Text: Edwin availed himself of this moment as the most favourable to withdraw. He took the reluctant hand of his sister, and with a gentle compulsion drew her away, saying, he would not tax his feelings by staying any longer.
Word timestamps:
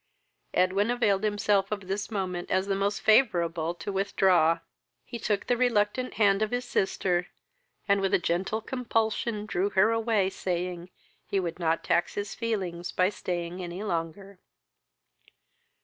Edwin 0.55 0.89
availed 0.89 1.23
himself 1.23 1.71
of 1.71 1.87
this 1.87 2.09
moment 2.09 2.49
as 2.49 2.65
the 2.65 2.73
most 2.73 3.01
favourable 3.03 3.75
to 3.75 3.91
withdraw. 3.91 4.57
He 5.05 5.19
took 5.19 5.45
the 5.45 5.55
reluctant 5.55 6.15
hand 6.15 6.41
of 6.41 6.49
his 6.49 6.65
sister, 6.65 7.27
and 7.87 8.01
with 8.01 8.11
a 8.15 8.17
gentle 8.17 8.61
compulsion 8.61 9.45
drew 9.45 9.69
her 9.69 9.91
away, 9.91 10.31
saying, 10.31 10.89
he 11.27 11.39
would 11.39 11.59
not 11.59 11.83
tax 11.83 12.15
his 12.15 12.33
feelings 12.33 12.91
by 12.91 13.09
staying 13.09 13.61
any 13.63 13.83
longer. 13.83 14.39